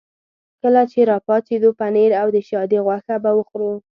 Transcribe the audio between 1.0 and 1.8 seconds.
را پاڅېدو